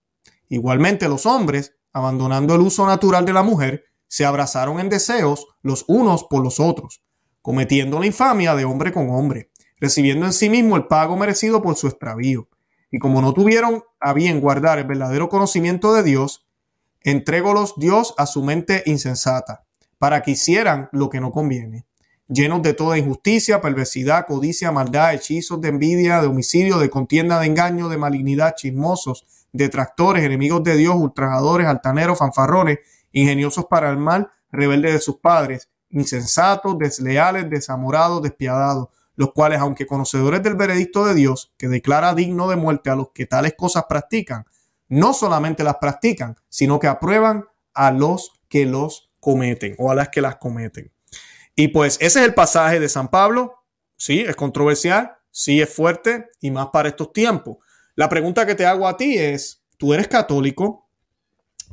[0.51, 5.85] Igualmente los hombres abandonando el uso natural de la mujer, se abrazaron en deseos los
[5.89, 7.03] unos por los otros,
[7.43, 11.77] cometiendo la infamia de hombre con hombre, recibiendo en sí mismo el pago merecido por
[11.77, 12.49] su extravío.
[12.91, 16.47] Y como no tuvieron a bien guardar el verdadero conocimiento de Dios,
[17.03, 19.67] entrególos Dios a su mente insensata,
[19.99, 21.85] para que hicieran lo que no conviene,
[22.29, 27.47] llenos de toda injusticia, perversidad, codicia, maldad, hechizos de envidia, de homicidio, de contienda, de
[27.47, 32.79] engaño, de malignidad, chismosos, detractores, enemigos de Dios, ultrajadores, altaneros, fanfarrones,
[33.13, 39.87] ingeniosos para el mal, rebeldes de sus padres, insensatos, desleales, desamorados, despiadados, los cuales, aunque
[39.87, 43.85] conocedores del veredicto de Dios, que declara digno de muerte a los que tales cosas
[43.89, 44.45] practican,
[44.89, 50.09] no solamente las practican, sino que aprueban a los que los cometen o a las
[50.09, 50.93] que las cometen.
[51.55, 53.65] Y pues ese es el pasaje de San Pablo.
[53.97, 57.59] Sí, es controversial, sí es fuerte y más para estos tiempos.
[57.99, 60.89] La pregunta que te hago a ti es, tú eres católico,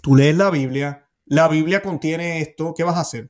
[0.02, 3.30] tú lees la Biblia, la Biblia contiene esto, ¿qué vas a hacer?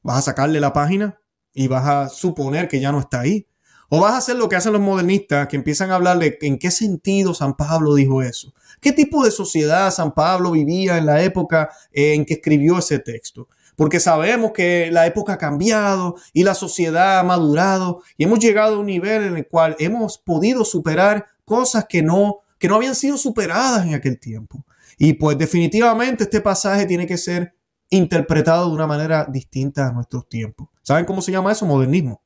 [0.00, 1.20] ¿Vas a sacarle la página
[1.52, 3.48] y vas a suponer que ya no está ahí?
[3.88, 6.60] ¿O vas a hacer lo que hacen los modernistas que empiezan a hablar de en
[6.60, 8.54] qué sentido San Pablo dijo eso?
[8.80, 13.48] ¿Qué tipo de sociedad San Pablo vivía en la época en que escribió ese texto?
[13.80, 18.76] porque sabemos que la época ha cambiado y la sociedad ha madurado y hemos llegado
[18.76, 22.94] a un nivel en el cual hemos podido superar cosas que no, que no habían
[22.94, 24.64] sido superadas en aquel tiempo.
[24.96, 27.56] Y pues definitivamente este pasaje tiene que ser
[27.88, 30.68] interpretado de una manera distinta a nuestros tiempos.
[30.82, 31.66] ¿Saben cómo se llama eso?
[31.66, 32.22] Modernismo.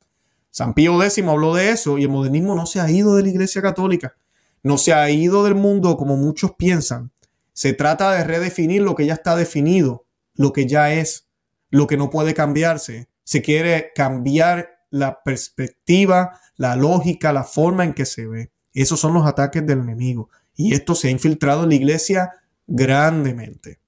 [0.50, 3.30] San Pío X habló de eso y el modernismo no se ha ido de la
[3.30, 4.14] Iglesia Católica,
[4.62, 7.10] no se ha ido del mundo como muchos piensan.
[7.54, 11.28] Se trata de redefinir lo que ya está definido, lo que ya es,
[11.70, 13.08] lo que no puede cambiarse.
[13.24, 18.53] Se quiere cambiar la perspectiva, la lógica, la forma en que se ve.
[18.74, 20.28] Esos son los ataques del enemigo.
[20.56, 22.32] Y esto se ha infiltrado en la iglesia
[22.66, 23.78] grandemente.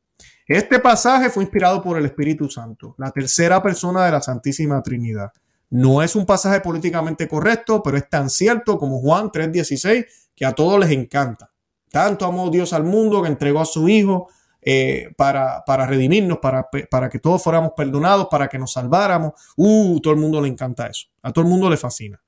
[0.47, 5.33] Este pasaje fue inspirado por el Espíritu Santo, la tercera persona de la Santísima Trinidad.
[5.71, 10.53] No es un pasaje políticamente correcto, pero es tan cierto como Juan 3:16, que a
[10.53, 11.51] todos les encanta.
[11.91, 14.29] Tanto amó Dios al mundo que entregó a su Hijo
[14.63, 19.33] eh, para, para, redimirnos, para, para que todos fuéramos perdonados, para que nos salváramos.
[19.57, 21.07] Uh, todo el mundo le encanta eso.
[21.23, 22.21] A todo el mundo le fascina.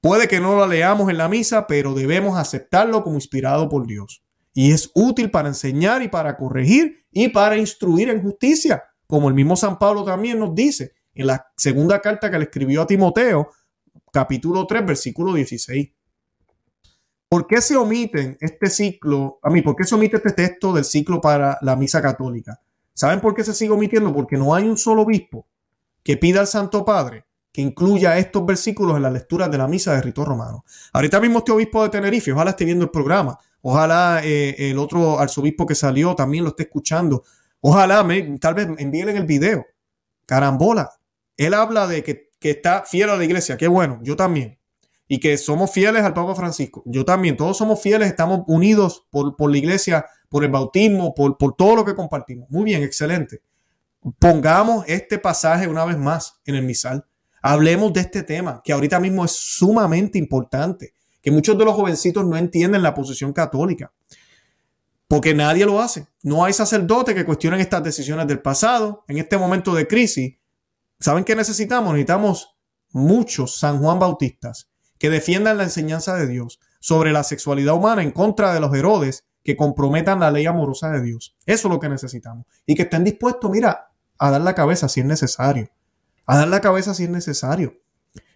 [0.00, 4.24] Puede que no lo leamos en la misa, pero debemos aceptarlo como inspirado por Dios.
[4.54, 9.34] Y es útil para enseñar y para corregir y para instruir en justicia, como el
[9.34, 13.50] mismo San Pablo también nos dice en la segunda carta que le escribió a Timoteo,
[14.12, 15.92] capítulo 3, versículo 16.
[17.28, 19.38] ¿Por qué se omiten este ciclo?
[19.42, 22.60] A mí, ¿por qué se omite este texto del ciclo para la misa católica?
[22.94, 24.12] ¿Saben por qué se sigue omitiendo?
[24.12, 25.46] Porque no hay un solo obispo
[26.02, 29.94] que pida al Santo Padre que incluya estos versículos en la lectura de la misa
[29.94, 30.64] de rito romano.
[30.92, 35.18] Ahorita mismo este obispo de Tenerife, ojalá esté viendo el programa, ojalá eh, el otro
[35.18, 37.24] arzobispo que salió también lo esté escuchando,
[37.60, 39.66] ojalá me, tal vez envíen el video.
[40.26, 40.90] Carambola,
[41.36, 44.58] él habla de que, está fiel a la iglesia, qué bueno, yo también.
[45.08, 49.36] Y que somos fieles al Papa Francisco, yo también, todos somos fieles, estamos unidos por,
[49.36, 52.48] por la iglesia, por el bautismo, por, por todo lo que compartimos.
[52.48, 53.42] Muy bien, excelente.
[54.18, 57.04] Pongamos este pasaje una vez más en el misal
[57.42, 62.24] Hablemos de este tema, que ahorita mismo es sumamente importante, que muchos de los jovencitos
[62.26, 63.92] no entienden la posición católica,
[65.08, 66.06] porque nadie lo hace.
[66.22, 69.04] No hay sacerdotes que cuestionen estas decisiones del pasado.
[69.08, 70.36] En este momento de crisis,
[71.00, 71.92] ¿saben qué necesitamos?
[71.92, 72.56] Necesitamos
[72.92, 78.12] muchos San Juan Bautistas que defiendan la enseñanza de Dios sobre la sexualidad humana en
[78.12, 81.34] contra de los Herodes que comprometan la ley amorosa de Dios.
[81.46, 82.46] Eso es lo que necesitamos.
[82.66, 85.70] Y que estén dispuestos, mira, a dar la cabeza si es necesario.
[86.30, 87.74] A dar la cabeza si es necesario.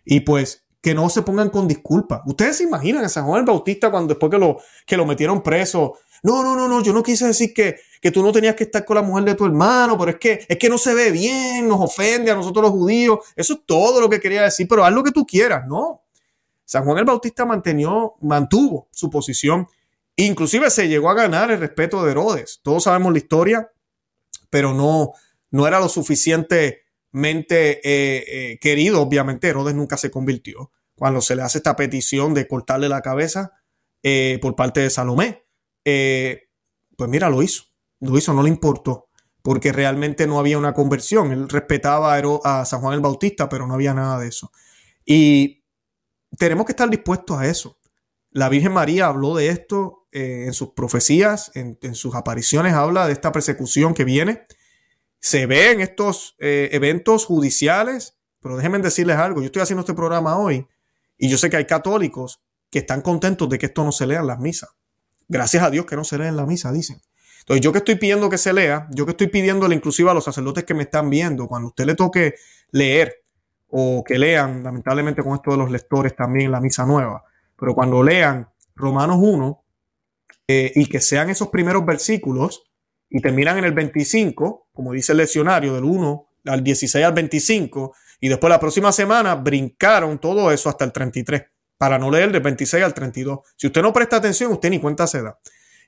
[0.04, 2.22] Y pues que no se pongan con disculpas.
[2.26, 5.44] Ustedes se imaginan a San Juan el Bautista cuando después que lo, que lo metieron
[5.44, 5.96] preso.
[6.24, 8.84] No, no, no, no, yo no quise decir que, que tú no tenías que estar
[8.84, 11.68] con la mujer de tu hermano, pero es que, es que no se ve bien,
[11.68, 13.20] nos ofende a nosotros los judíos.
[13.36, 16.02] Eso es todo lo que quería decir, pero haz lo que tú quieras, ¿no?
[16.64, 19.68] San Juan el Bautista mantenió, mantuvo su posición.
[20.16, 22.58] Inclusive se llegó a ganar el respeto de Herodes.
[22.60, 23.70] Todos sabemos la historia,
[24.50, 25.12] pero no,
[25.52, 25.88] no era lo
[27.14, 29.00] suficientemente eh, eh, querido.
[29.00, 30.72] Obviamente Herodes nunca se convirtió.
[30.96, 33.52] Cuando se le hace esta petición de cortarle la cabeza
[34.02, 35.44] eh, por parte de Salomé,
[35.84, 37.64] pues mira, lo hizo.
[38.00, 39.08] Lo hizo, no le importó
[39.42, 41.30] porque realmente no había una conversión.
[41.30, 44.50] Él respetaba a, a San Juan el Bautista, pero no había nada de eso.
[45.04, 45.64] Y
[46.38, 47.78] tenemos que estar dispuestos a eso.
[48.30, 53.12] La Virgen María habló de esto eh, en sus profecías, en, sus apariciones, habla de
[53.12, 54.44] esta persecución que viene.
[55.24, 59.94] Se ve en estos eh, eventos judiciales, pero déjenme decirles algo, yo estoy haciendo este
[59.94, 60.68] programa hoy
[61.16, 64.20] y yo sé que hay católicos que están contentos de que esto no se lea
[64.20, 64.76] en las misas.
[65.26, 67.00] Gracias a Dios que no se lee en la misa, dicen.
[67.38, 70.24] Entonces, yo que estoy pidiendo que se lea, yo que estoy pidiéndole inclusive a los
[70.24, 72.34] sacerdotes que me están viendo, cuando usted le toque
[72.70, 73.24] leer
[73.68, 77.24] o que lean, lamentablemente con esto de los lectores también la misa nueva,
[77.58, 79.64] pero cuando lean Romanos 1
[80.48, 82.64] eh, y que sean esos primeros versículos
[83.14, 87.94] y terminan en el 25, como dice el leccionario, del 1 al 16 al 25,
[88.20, 91.44] y después la próxima semana brincaron todo eso hasta el 33,
[91.78, 93.38] para no leer del 26 al 32.
[93.54, 95.38] Si usted no presta atención, usted ni cuenta se da.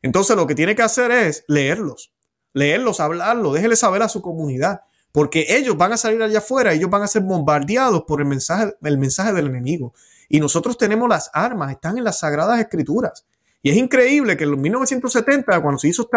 [0.02, 2.14] Entonces lo que tiene que hacer es leerlos,
[2.52, 6.90] leerlos, hablarlos, déjele saber a su comunidad porque ellos van a salir allá afuera, ellos
[6.90, 9.94] van a ser bombardeados por el mensaje, el mensaje del enemigo.
[10.28, 13.26] Y nosotros tenemos las armas, están en las sagradas escrituras.
[13.62, 16.08] Y es increíble que en los 1970, cuando se hizo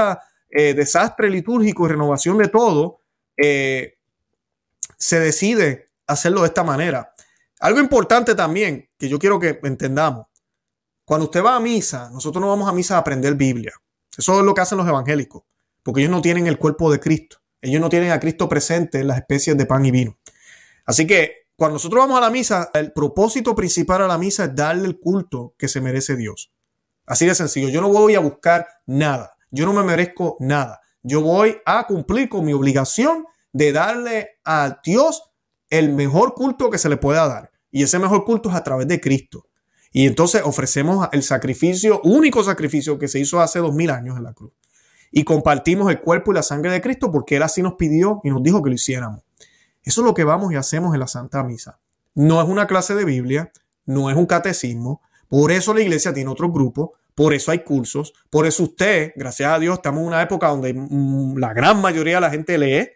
[0.50, 3.02] este desastre litúrgico y renovación de todo,
[3.38, 3.98] eh,
[4.98, 7.14] se decide hacerlo de esta manera.
[7.60, 10.28] Algo importante también que yo quiero que entendamos.
[11.06, 13.74] Cuando usted va a misa, nosotros no vamos a misa a aprender Biblia.
[14.18, 15.44] Eso es lo que hacen los evangélicos,
[15.84, 17.38] porque ellos no tienen el cuerpo de Cristo.
[17.62, 20.18] Ellos no tienen a Cristo presente en las especies de pan y vino.
[20.86, 24.56] Así que cuando nosotros vamos a la misa, el propósito principal a la misa es
[24.56, 26.52] darle el culto que se merece Dios.
[27.06, 27.70] Así de sencillo.
[27.70, 29.36] Yo no voy a buscar nada.
[29.52, 30.82] Yo no me merezco nada.
[31.02, 35.24] Yo voy a cumplir con mi obligación de darle a Dios
[35.70, 37.52] el mejor culto que se le pueda dar.
[37.72, 39.48] Y ese mejor culto es a través de Cristo.
[39.92, 44.24] Y entonces ofrecemos el sacrificio, único sacrificio que se hizo hace dos mil años en
[44.24, 44.52] la cruz
[45.12, 48.30] y compartimos el cuerpo y la sangre de Cristo porque Él así nos pidió y
[48.30, 49.22] nos dijo que lo hiciéramos.
[49.84, 51.80] Eso es lo que vamos y hacemos en la Santa Misa.
[52.14, 53.52] No es una clase de Biblia,
[53.86, 55.02] no es un catecismo.
[55.28, 59.52] Por eso la iglesia tiene otro grupo, por eso hay cursos, por eso usted, gracias
[59.52, 62.88] a Dios, estamos en una época donde mm, la gran mayoría de la gente lee.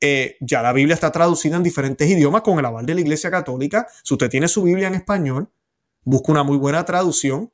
[0.00, 3.32] Eh, ya la Biblia está traducida en diferentes idiomas con el aval de la Iglesia
[3.32, 3.88] Católica.
[4.04, 5.50] Si usted tiene su Biblia en español,
[6.04, 7.52] busque una muy buena traducción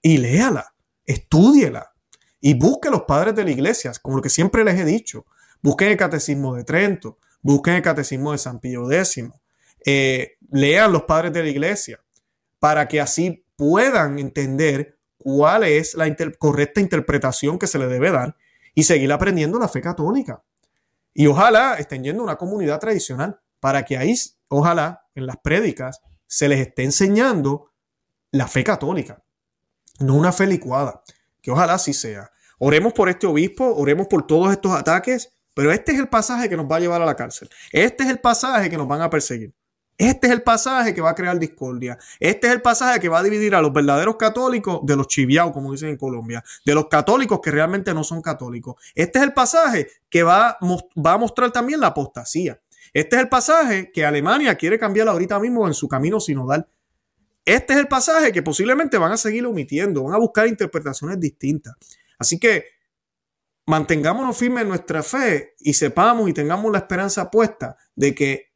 [0.00, 1.92] y léala, estúdiela
[2.40, 5.26] y busque los padres de la iglesia, como lo que siempre les he dicho.
[5.60, 9.24] Busquen el catecismo de Trento, busquen el catecismo de San Pío X,
[9.84, 12.00] eh, lean los padres de la iglesia
[12.58, 18.36] para que así puedan entender cuál es la correcta interpretación que se le debe dar
[18.74, 20.42] y seguir aprendiendo la fe católica.
[21.12, 24.14] Y ojalá estén yendo a una comunidad tradicional para que ahí,
[24.48, 27.72] ojalá, en las prédicas, se les esté enseñando
[28.30, 29.22] la fe católica,
[29.98, 31.02] no una fe licuada
[31.42, 32.30] que ojalá sí sea.
[32.58, 36.56] Oremos por este obispo, oremos por todos estos ataques, pero este es el pasaje que
[36.56, 37.48] nos va a llevar a la cárcel.
[37.72, 39.54] Este es el pasaje que nos van a perseguir.
[40.00, 41.98] Este es el pasaje que va a crear discordia.
[42.18, 45.52] Este es el pasaje que va a dividir a los verdaderos católicos de los chiviaos,
[45.52, 48.76] como dicen en Colombia, de los católicos que realmente no son católicos.
[48.94, 52.58] Este es el pasaje que va, va a mostrar también la apostasía.
[52.94, 56.66] Este es el pasaje que Alemania quiere cambiar ahorita mismo en su camino sinodal.
[57.44, 61.74] Este es el pasaje que posiblemente van a seguir omitiendo, van a buscar interpretaciones distintas.
[62.18, 62.64] Así que
[63.66, 68.49] mantengámonos firmes en nuestra fe y sepamos y tengamos la esperanza puesta de que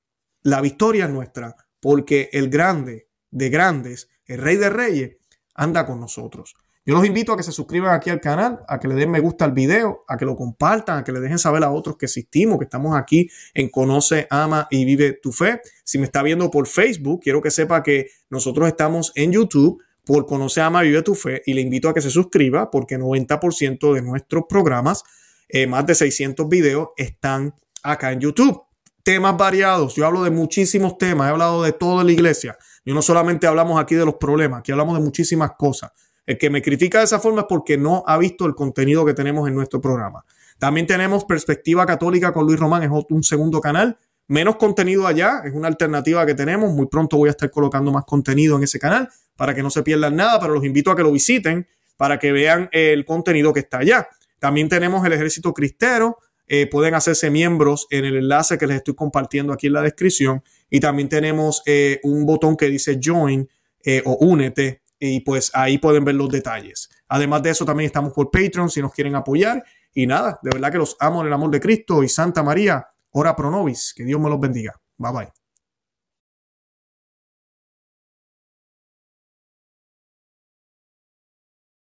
[0.44, 5.16] la victoria es nuestra, porque el grande de grandes, el rey de reyes,
[5.54, 6.54] anda con nosotros.
[6.86, 9.20] Yo los invito a que se suscriban aquí al canal, a que le den me
[9.20, 12.04] gusta al video, a que lo compartan, a que le dejen saber a otros que
[12.04, 15.62] existimos, que estamos aquí en Conoce, Ama y Vive tu Fe.
[15.82, 20.26] Si me está viendo por Facebook, quiero que sepa que nosotros estamos en YouTube por
[20.26, 23.94] Conoce, Ama y Vive tu Fe y le invito a que se suscriba porque 90%
[23.94, 25.04] de nuestros programas,
[25.48, 28.62] eh, más de 600 videos, están acá en YouTube.
[29.04, 32.56] Temas variados, yo hablo de muchísimos temas, he hablado de toda la iglesia.
[32.86, 35.92] Yo no solamente hablamos aquí de los problemas, aquí hablamos de muchísimas cosas.
[36.24, 39.12] El que me critica de esa forma es porque no ha visto el contenido que
[39.12, 40.24] tenemos en nuestro programa.
[40.58, 43.98] También tenemos Perspectiva Católica con Luis Román, es un segundo canal.
[44.26, 46.72] Menos contenido allá, es una alternativa que tenemos.
[46.72, 49.82] Muy pronto voy a estar colocando más contenido en ese canal para que no se
[49.82, 51.66] pierdan nada, pero los invito a que lo visiten
[51.98, 54.08] para que vean el contenido que está allá.
[54.38, 56.16] También tenemos el Ejército Cristero,
[56.46, 60.42] eh, pueden hacerse miembros en el enlace que les estoy compartiendo aquí en la descripción.
[60.70, 63.48] Y también tenemos eh, un botón que dice Join
[63.84, 64.82] eh, o Únete.
[64.98, 66.88] Y pues ahí pueden ver los detalles.
[67.08, 69.62] Además de eso, también estamos por Patreon si nos quieren apoyar.
[69.92, 72.86] Y nada, de verdad que los amo en el amor de Cristo y Santa María,
[73.10, 73.92] ora pro nobis.
[73.94, 74.80] Que Dios me los bendiga.
[74.96, 75.43] Bye bye.